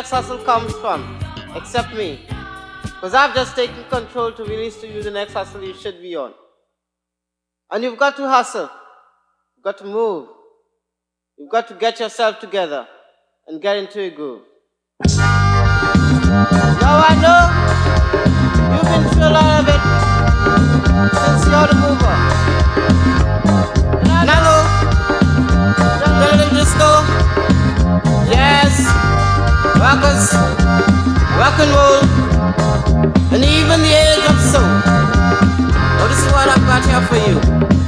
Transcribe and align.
next 0.00 0.10
hustle 0.10 0.38
comes 0.38 0.72
from, 0.76 1.18
except 1.54 1.92
me. 1.94 2.20
Because 2.82 3.12
I've 3.12 3.34
just 3.34 3.54
taken 3.54 3.84
control 3.84 4.32
to 4.32 4.44
release 4.44 4.80
to 4.80 4.88
you 4.88 5.02
the 5.02 5.10
next 5.10 5.34
hustle 5.34 5.62
you 5.62 5.74
should 5.74 6.00
be 6.00 6.16
on. 6.16 6.32
And 7.70 7.84
you've 7.84 7.98
got 7.98 8.16
to 8.16 8.28
hustle. 8.28 8.70
You've 9.56 9.64
got 9.64 9.78
to 9.78 9.84
move. 9.84 10.28
You've 11.36 11.50
got 11.50 11.68
to 11.68 11.74
get 11.74 12.00
yourself 12.00 12.40
together 12.40 12.88
and 13.46 13.60
get 13.60 13.76
into 13.76 14.00
a 14.00 14.10
groove. 14.10 14.42
Now 15.06 17.04
I 17.08 17.14
know 17.22 17.40
you've 18.72 18.88
been 18.90 19.04
through 19.12 19.22
a 19.22 19.32
lot 19.36 19.60
of 19.60 19.68
it 19.68 19.82
since 21.14 21.44
you're 21.46 21.66
the 21.68 21.74
mover. 21.74 22.39
Disco, 26.70 27.02
yes 28.30 28.86
rockers, 29.80 30.34
rock 31.40 31.58
and 31.58 31.70
roll, 31.72 32.02
and 33.32 33.44
even 33.44 33.80
the 33.80 33.92
age 33.92 34.24
of 34.28 34.38
soul. 34.38 34.62
out 36.68 36.84
here 36.84 37.00
for 37.08 37.74
you. 37.74 37.79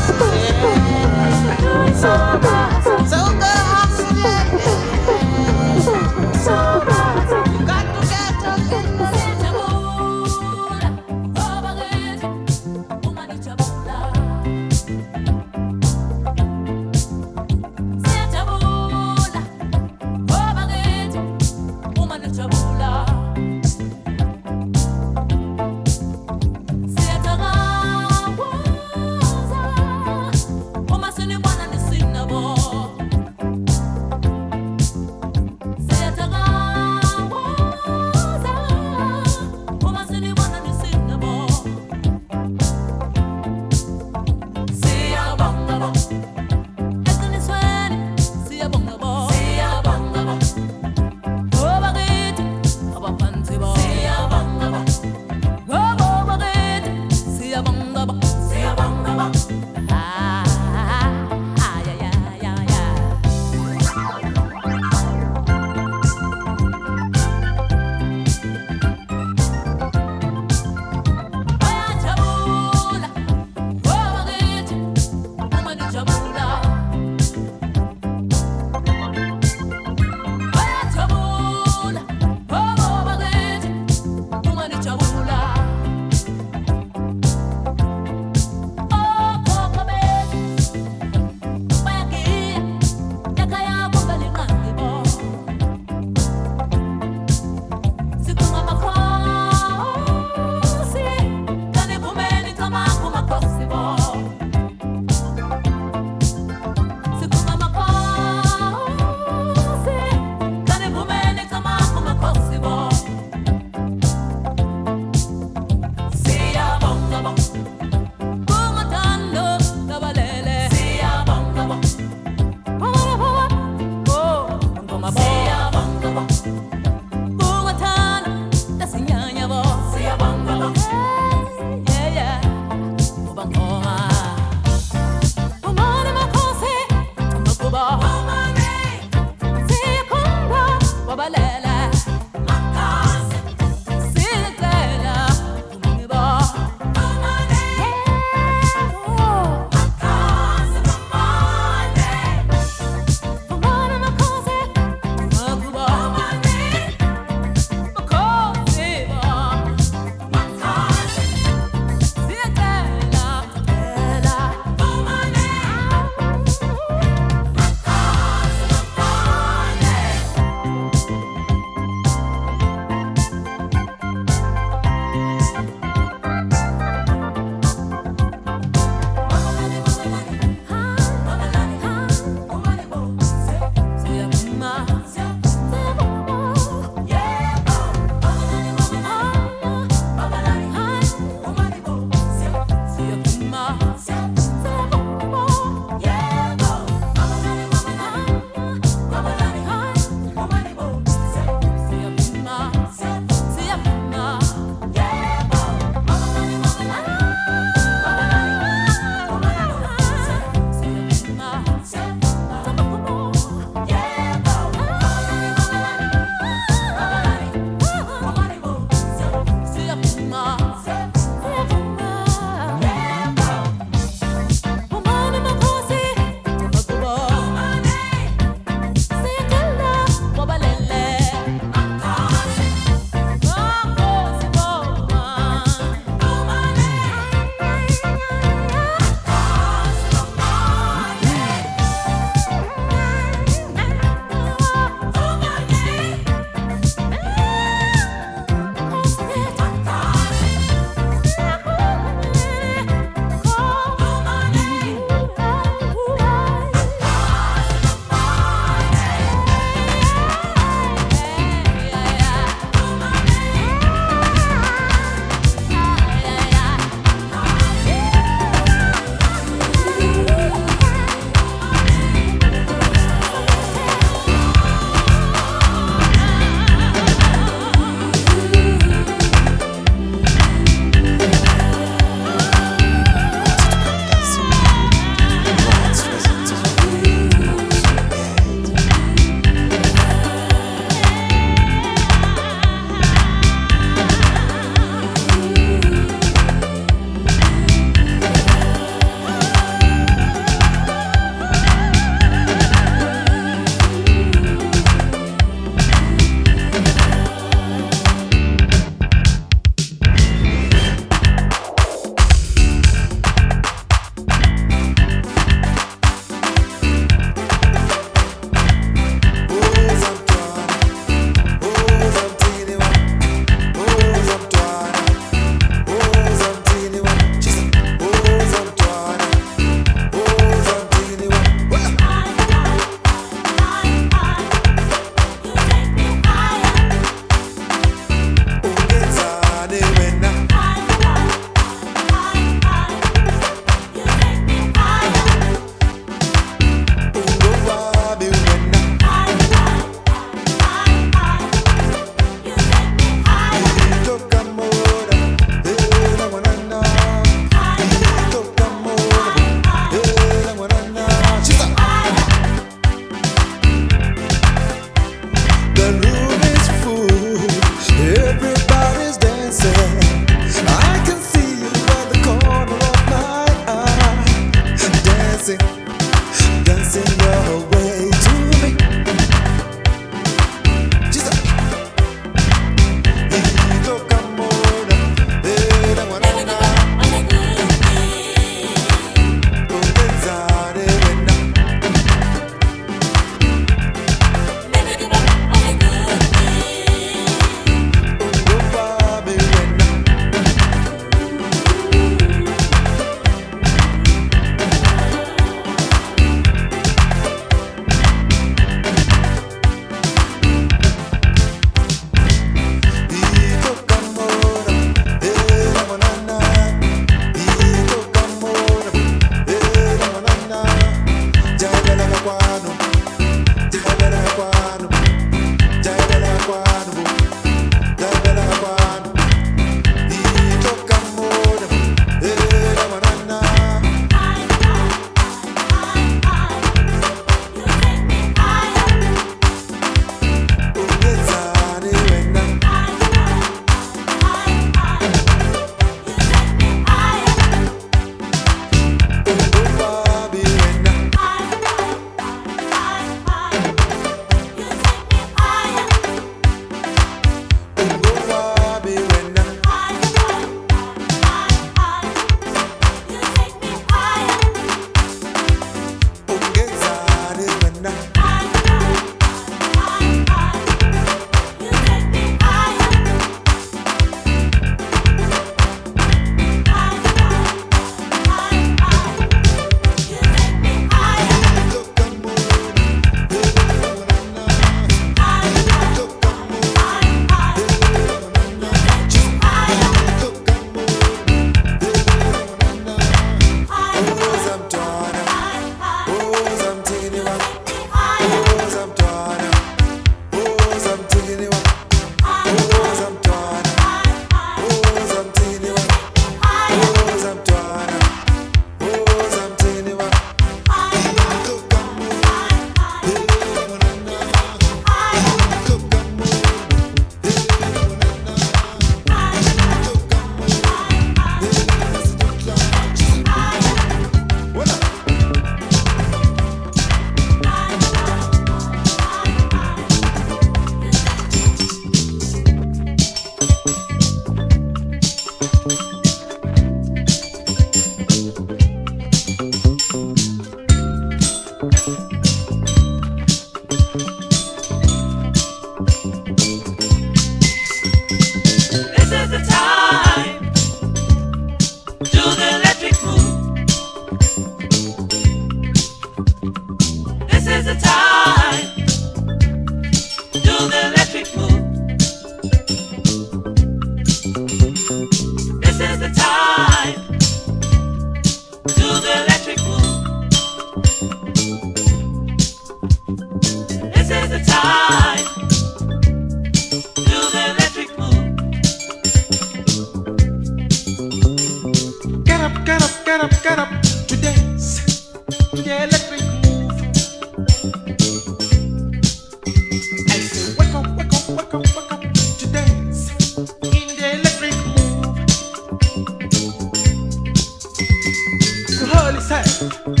thank 599.61 599.99
you 599.99 600.00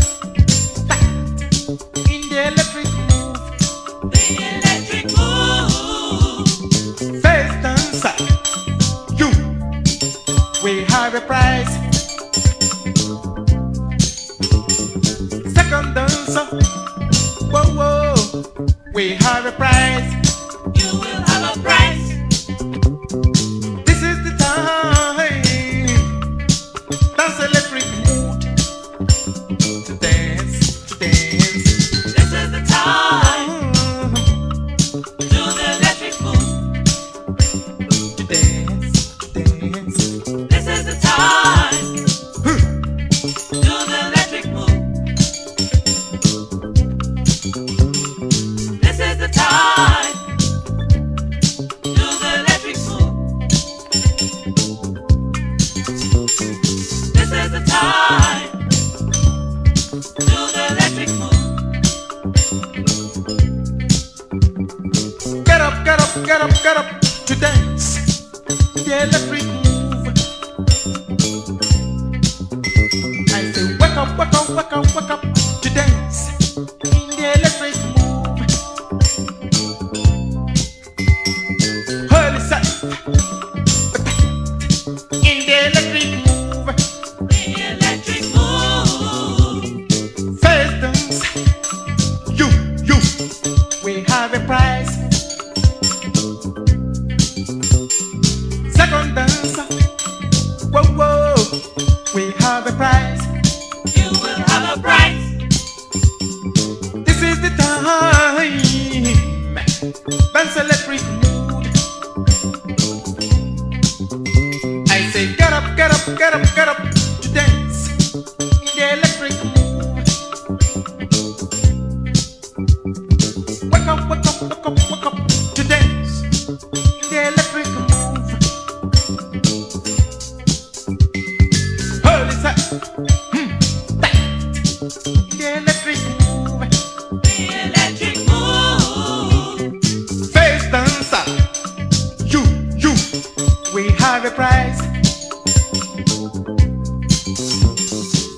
every 144.23 144.35
prize. 144.35 144.77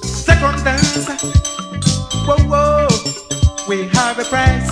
Second 0.05 0.63
dance, 0.63 1.07
whoa, 2.25 2.37
whoa, 2.47 2.87
we 3.67 3.87
have 3.89 4.17
a 4.17 4.23
prize. 4.23 4.62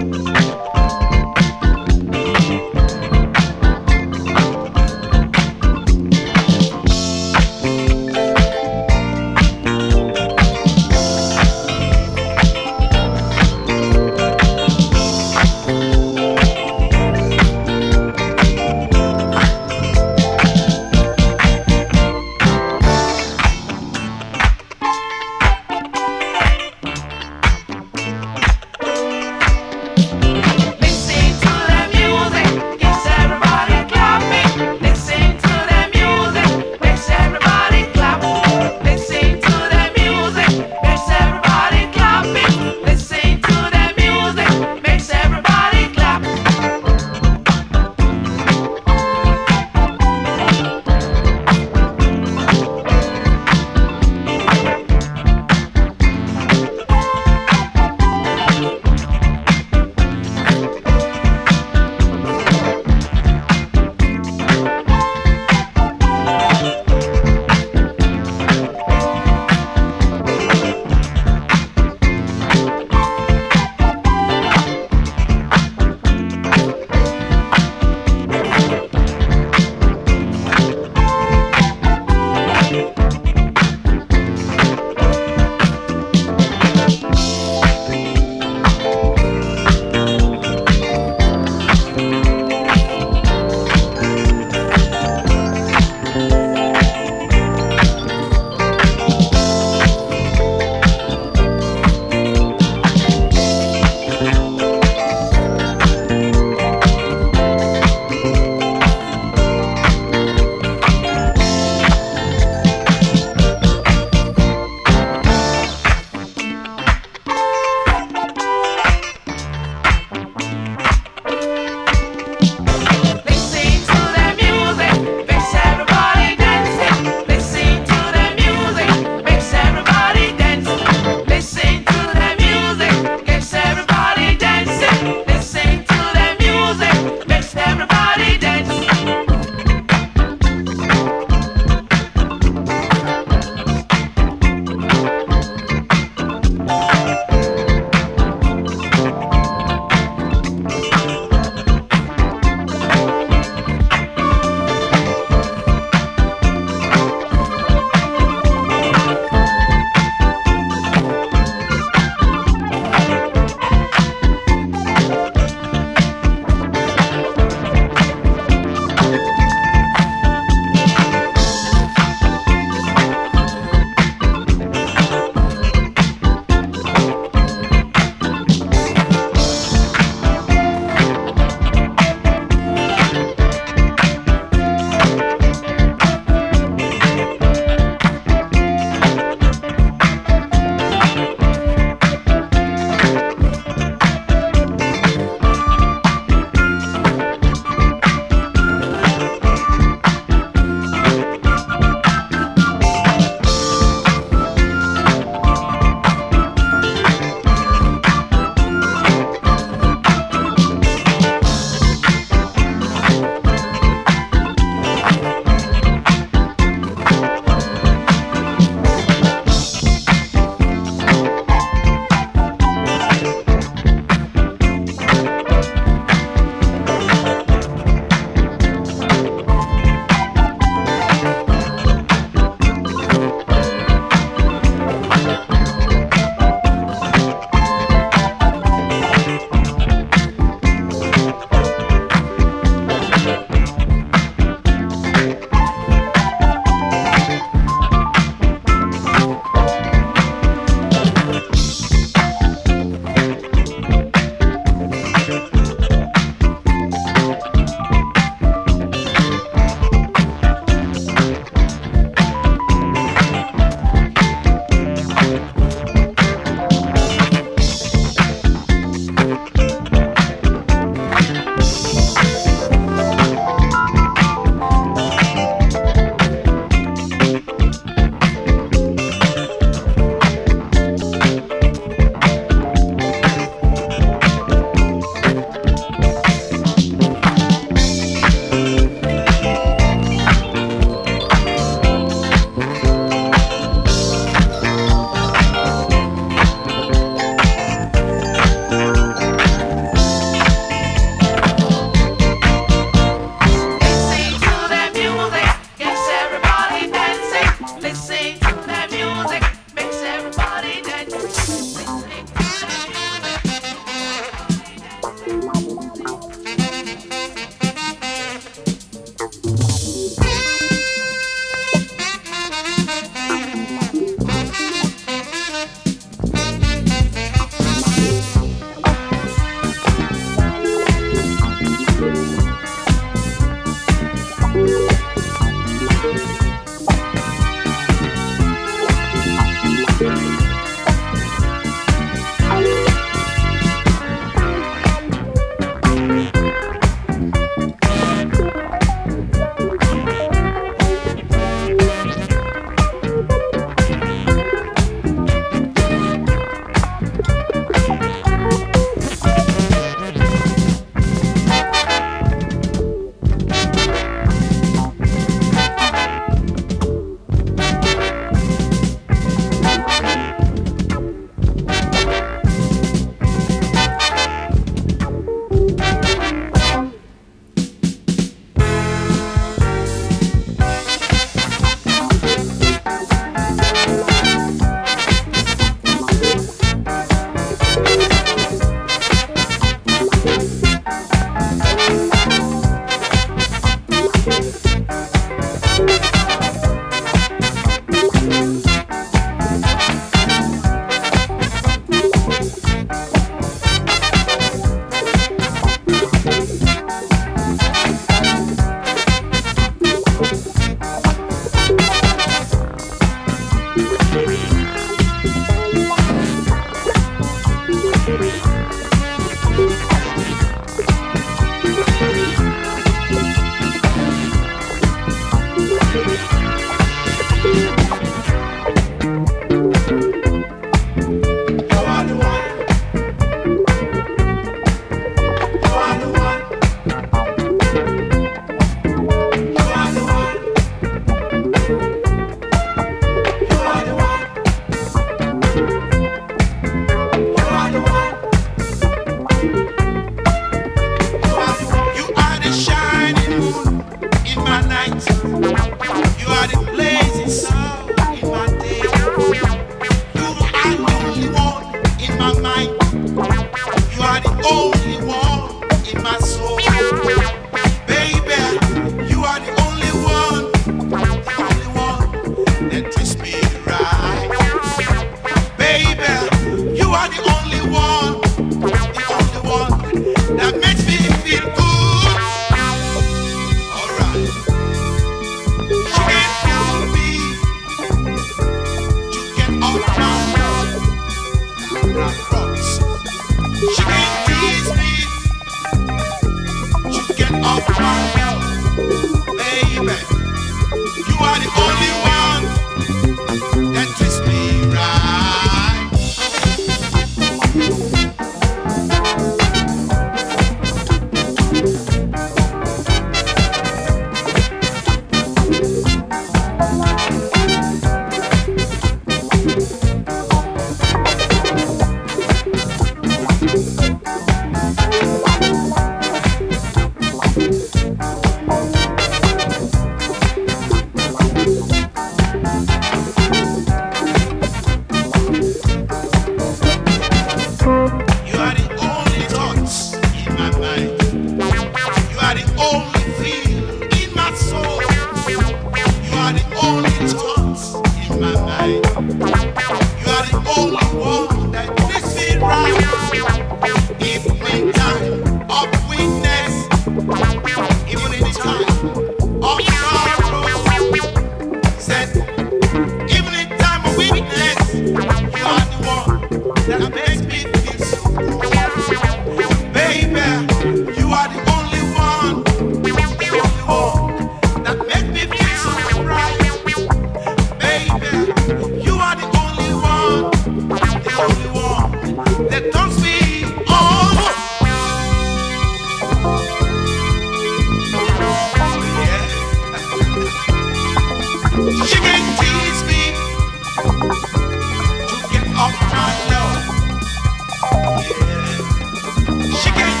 Yeah. 599.63 600.00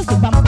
Eso 0.00 0.18
vamos. 0.18 0.39